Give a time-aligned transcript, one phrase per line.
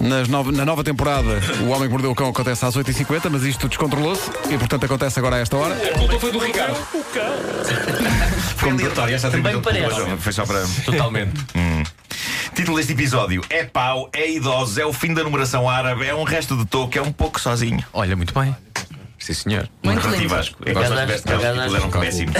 [0.00, 3.42] Nas nova- na nova temporada, O Homem que Mordeu o Cão acontece às 8h50, mas
[3.42, 5.74] isto descontrolou-se e, portanto, acontece agora a esta hora.
[5.74, 6.76] A culpa foi do Ricardo.
[8.56, 10.16] Foi aleatório esta Também parece.
[10.18, 10.64] Foi só para.
[10.84, 11.32] Totalmente.
[12.54, 16.24] Título deste episódio: É pau, é idosos, é o fim da numeração árabe, é um
[16.24, 17.84] resto de toque, é um pouco sozinho.
[17.92, 18.54] Olha, muito bem.
[19.18, 19.68] Sim, senhor.
[19.84, 20.28] Muito lindo.
[20.28, 20.56] Vasco.
[20.64, 22.34] É que acaso tiveste eram péssimos.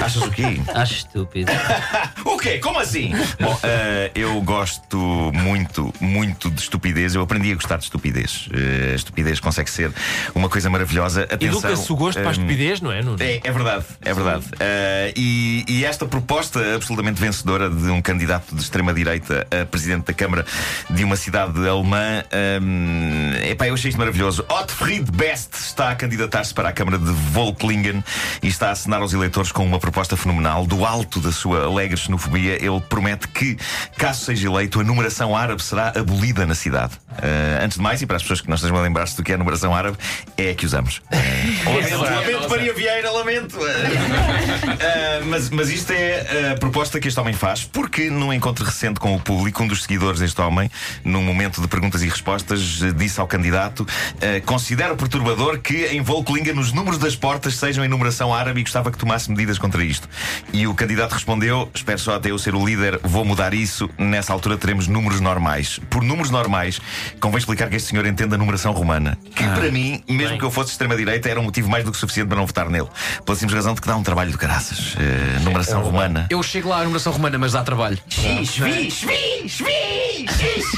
[0.00, 0.60] Achas o quê?
[0.74, 1.50] Acho estúpido.
[2.24, 2.58] O quê?
[2.58, 3.12] Como assim?
[3.40, 4.96] Bom, eh, eu gosto
[5.34, 7.14] muito, muito de estupidez.
[7.14, 8.48] Eu aprendi a gostar de estupidez.
[8.52, 9.92] Eh, a estupidez consegue ser
[10.34, 11.28] uma coisa maravilhosa.
[11.40, 13.22] Educa-se o gosto para a ehm, estupidez, não é, Nuno?
[13.22, 14.44] É, é verdade, é verdade.
[14.58, 20.14] Eh, e, e esta proposta absolutamente vencedora de um candidato de extrema-direita a presidente da
[20.14, 20.46] Câmara
[20.90, 22.22] de uma cidade alemã,
[22.62, 24.44] um, epá, eu achei isto maravilhoso.
[24.48, 28.02] Otfried Best está a candidatar-se para a Câmara de Volklingen
[28.42, 30.64] e está a assinar aos eleitores com uma proposta fenomenal.
[30.64, 33.58] Do alto da sua alegre xenofobia, ele promete que,
[33.98, 36.92] caso seja eleito, a numeração árabe será abolida na cidade.
[37.20, 39.32] Eh, antes de mais, e para as pessoas que não estejam a lembrar-se do que
[39.32, 39.98] é a numeração árabe,
[40.38, 41.02] é a que usamos.
[41.66, 43.56] Lamento, lamento, Maria Vieira, lamento.
[43.58, 49.00] Uh, mas, mas isto é a proposta que este homem faz, porque num encontro recente
[49.00, 50.70] com o público, um dos seguidores deste homem,
[51.04, 53.86] num momento de perguntas e respostas, eh, disse ao candidato:
[54.20, 58.62] eh, Considero perturbador que em Volklinga nos números das portas sejam em numeração árabe e
[58.62, 60.08] gostava que tomasse medidas contra isto.
[60.52, 63.88] E o candidato respondeu: Espero só até eu ser o líder, vou mudar isso.
[63.96, 65.80] Nessa altura teremos números normais.
[65.88, 66.80] Por números normais,
[67.20, 70.38] convém explicar que este senhor entende a numeração romana, que para mim, mesmo Bem.
[70.38, 72.68] que eu fosse de extrema-direita, era um motivo mais do que suficiente para não votar
[72.68, 72.88] nele.
[73.24, 74.94] Pela simples razão de que dá um trabalho de caraças.
[74.98, 76.26] Eh, numeração romana.
[76.30, 77.98] Eu chego lá à numeração romana, mas dá trabalho.
[78.08, 80.72] X, X, X, X,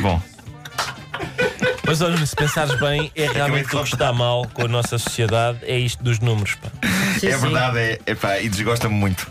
[0.00, 0.20] Bom,
[1.94, 5.58] Mas olha, se pensares bem, é realmente o que está mal com a nossa sociedade,
[5.62, 6.56] é isto dos números.
[6.56, 6.68] Pá.
[7.20, 9.30] Sim, é verdade, é, epá, e desgosta-me muito.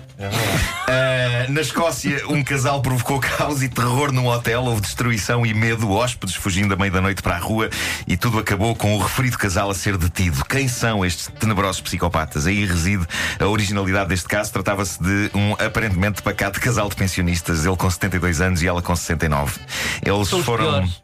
[0.87, 4.63] Ah, na Escócia, um casal provocou caos e terror num hotel.
[4.63, 7.69] Houve destruição e medo, hóspedes fugindo à meia da noite para a rua
[8.07, 10.45] e tudo acabou com o referido casal a ser detido.
[10.45, 12.47] Quem são estes tenebrosos psicopatas?
[12.47, 13.05] Aí reside
[13.39, 14.53] a originalidade deste caso.
[14.53, 18.95] Tratava-se de um aparentemente pacato casal de pensionistas, ele com 72 anos e ela com
[18.95, 19.59] 69.
[20.05, 20.63] Eles São foram.
[20.63, 21.02] piores.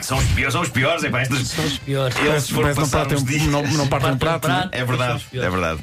[0.00, 2.16] São os piores, são os piores, é pá, estas- São os piores.
[2.16, 3.42] Eles foram Parece não passar partem um- dias.
[3.42, 4.46] não- não partem um prato.
[4.46, 4.68] Um né?
[4.72, 5.80] É verdade, é verdade.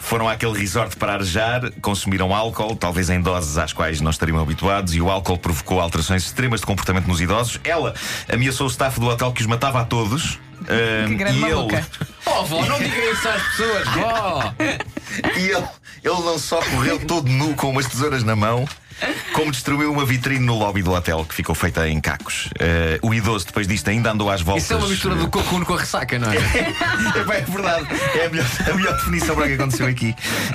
[0.00, 4.94] Foram àquele resort para arejar, consumiram álcool, talvez em doses às quais não estariam habituados,
[4.94, 7.60] e o álcool provocou alterações extremas de comportamento nos idosos.
[7.64, 7.94] Ela
[8.32, 10.38] ameaçou o staff do hotel que os matava a todos.
[10.68, 11.76] ah, Que grande e maluca.
[11.76, 11.86] ele,
[12.26, 14.54] Oh, vó, não diga isso às pessoas, vó!
[15.38, 15.64] e ele,
[16.02, 18.66] ele não só correu todo nu com umas tesouras na mão,
[19.32, 22.50] como destruiu uma vitrine no lobby do hotel que ficou feita em cacos.
[22.60, 24.64] Ah, o idoso, depois disto, ainda andou às voltas.
[24.64, 26.36] Isso é uma mistura do cocuno com a ressaca, não é?
[27.14, 27.86] É, bem, é verdade.
[28.18, 30.14] É a melhor, a melhor definição para o que aconteceu aqui.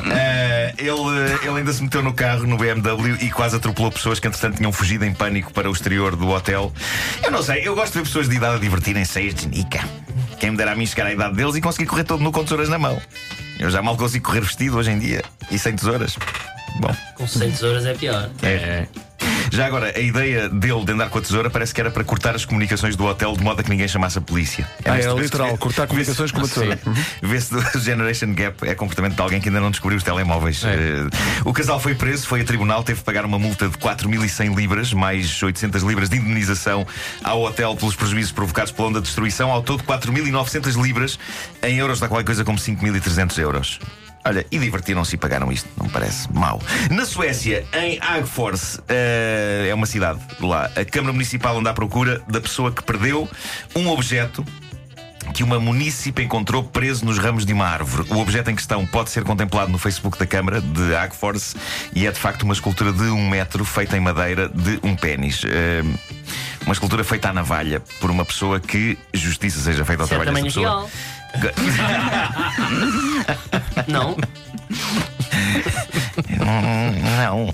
[0.09, 0.91] Eh, ele,
[1.43, 4.71] ele ainda se meteu no carro, no BMW, e quase atropelou pessoas que, entretanto, tinham
[4.71, 6.71] fugido em pânico para o exterior do hotel.
[7.23, 9.83] Eu não sei, eu gosto de ver pessoas de idade a divertirem-se a este nica.
[10.39, 12.43] Quem me dera a mim chegar à idade deles e conseguir correr todo nu com
[12.43, 12.99] tesouras na mão.
[13.59, 16.17] Eu já mal consigo correr vestido hoje em dia e sem tesouras.
[16.79, 16.95] Bom.
[17.15, 18.29] Com 100 tesouras é pior.
[18.43, 18.87] É.
[19.51, 22.35] Já agora, a ideia dele de andar com a tesoura parece que era para cortar
[22.35, 24.67] as comunicações do hotel de modo a que ninguém chamasse a polícia.
[24.85, 26.79] Ah, é tu vês- literal, vê- cortar comunicações com uma tesoura.
[26.85, 26.93] Uhum.
[27.21, 30.63] Vê-se do Generation Gap é comportamento de alguém que ainda não descobriu os telemóveis.
[30.63, 30.73] É.
[30.73, 31.07] Eh,
[31.45, 34.93] o casal foi preso, foi a tribunal, teve de pagar uma multa de 4.100 libras,
[34.93, 36.85] mais 800 libras de indemnização
[37.23, 39.51] ao hotel pelos prejuízos provocados pela onda de destruição.
[39.51, 41.17] Ao todo, 4.900 libras,
[41.63, 43.79] em euros dá qualquer coisa como 5.300 euros.
[44.27, 46.61] Olha, e divertiram-se e pagaram isto, não me parece mal.
[46.91, 52.21] Na Suécia, em Agfors, eh, é uma cidade lá, a Câmara Municipal anda à procura
[52.27, 53.29] da pessoa que perdeu
[53.73, 54.43] um objeto
[55.33, 58.05] que uma munícipe encontrou preso nos ramos de uma árvore.
[58.09, 61.55] O objeto em questão pode ser contemplado no Facebook da Câmara de Agfors
[61.93, 65.43] e é de facto uma escultura de um metro feita em madeira de um pênis.
[65.45, 65.83] Eh,
[66.65, 70.17] uma escultura feita à navalha por uma pessoa que justiça seja feita ao Isso é
[70.17, 70.79] trabalho dessa pessoa.
[70.79, 70.89] real.
[73.87, 74.15] Não?
[77.27, 77.53] Não.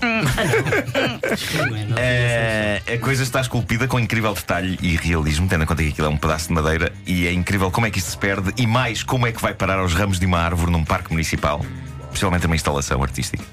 [1.76, 1.98] É, não.
[1.98, 6.08] É, a coisa está esculpida com incrível detalhe e realismo, tendo em conta que aquilo
[6.08, 8.66] é um pedaço de madeira e é incrível como é que isto se perde e
[8.66, 11.64] mais como é que vai parar aos ramos de uma árvore num parque municipal,
[12.06, 13.44] especialmente uma instalação artística.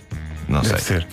[0.48, 1.00] Não Deve sei.
[1.00, 1.06] ser.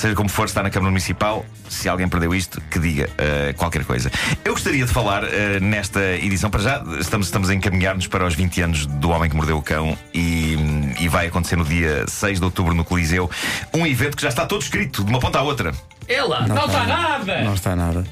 [0.00, 1.44] Seja como for, está na Câmara Municipal.
[1.68, 4.10] Se alguém perdeu isto, que diga eh, qualquer coisa.
[4.42, 8.34] Eu gostaria de falar eh, nesta edição, para já, estamos, estamos a encaminhar-nos para os
[8.34, 10.56] 20 anos do Homem que Mordeu o Cão e,
[10.98, 13.30] e vai acontecer no dia 6 de outubro no Coliseu.
[13.74, 15.74] Um evento que já está todo escrito, de uma ponta à outra.
[16.08, 16.48] É lá.
[16.48, 17.44] Não está nada!
[17.44, 18.06] Não está nada.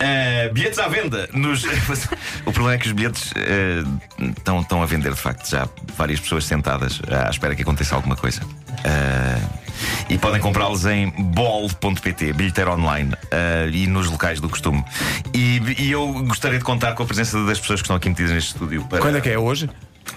[0.00, 1.28] Uh, bilhetes à venda.
[1.34, 1.64] Nos...
[2.46, 5.50] o problema é que os bilhetes uh, estão, estão a vender, de facto.
[5.50, 5.68] Já
[5.98, 8.40] várias pessoas sentadas à espera que aconteça alguma coisa.
[8.42, 9.63] Uh,
[10.08, 14.84] E podem comprá-los em bol.pt, bilheteiro online, eh, e nos locais do costume.
[15.32, 18.32] E, e eu gostaria de contar com a presença das pessoas que estão aqui metidas
[18.32, 18.84] neste estúdio.
[18.84, 19.00] Para...
[19.00, 19.68] Quando é que é hoje?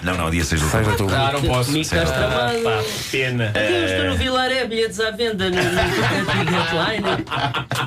[0.01, 0.95] Não, não, dia 6 de outubro.
[0.98, 1.07] tu.
[1.09, 1.75] Ah, não posso.
[1.77, 2.59] Estás tramado.
[2.62, 3.51] Pá, pena.
[3.56, 7.25] Eu estou no Vilaré, bilhetes à venda no, Ticketline.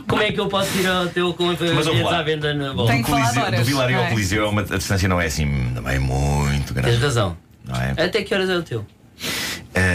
[0.08, 2.90] Como é que eu posso ir ao teu com bilhetes à venda na bola?
[2.90, 4.10] Tem que falar de Coliseu- do horas, Vilarejo não ao é?
[4.10, 6.90] Coliseu, é a distância não é assim também muito grande.
[6.90, 7.36] Tens razão.
[7.64, 7.90] Não é?
[8.04, 8.84] Até que horas é o teu?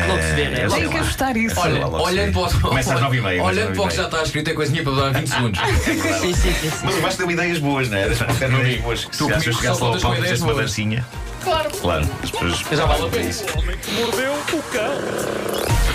[0.08, 0.68] Logo se vê, né?
[0.70, 1.60] Tem que ajustar isso.
[1.60, 3.44] Olha, olhando para o Começa às 9h30.
[3.44, 5.60] Olhando para o que já está escrito, é coisinha para dar 20 segundos.
[5.60, 6.54] Sim, sim, sim.
[6.54, 6.72] sim.
[6.84, 8.08] Mas o Vasco deu ideias boas, não é?
[8.08, 9.08] Deixa-me ter ideias boas.
[9.12, 10.66] Se eu chegasse lá ao palco e fizesse uma boas.
[10.66, 11.06] dancinha.
[11.44, 11.70] Claro.
[11.70, 12.10] Claro.
[12.24, 12.60] As pessoas.
[12.72, 13.30] Já vale a pena.
[14.00, 15.95] Mordeu o cão.